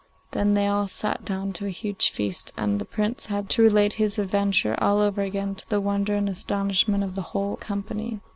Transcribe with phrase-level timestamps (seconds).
[0.31, 3.93] Then they all sat down to a huge feast, and the Prince had to relate
[3.93, 8.19] his adventures all over again, to the wonder and astonishment of the whole company.